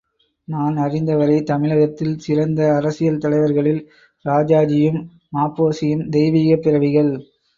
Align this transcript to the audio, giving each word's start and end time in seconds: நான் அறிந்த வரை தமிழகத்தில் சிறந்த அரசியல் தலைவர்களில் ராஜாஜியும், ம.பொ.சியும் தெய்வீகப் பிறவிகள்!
நான் 0.47 0.77
அறிந்த 0.77 1.15
வரை 1.15 1.43
தமிழகத்தில் 1.43 2.15
சிறந்த 2.17 2.71
அரசியல் 2.75 3.19
தலைவர்களில் 3.19 3.79
ராஜாஜியும், 4.25 4.99
ம.பொ.சியும் 5.35 6.05
தெய்வீகப் 6.11 6.65
பிறவிகள்! 6.65 7.13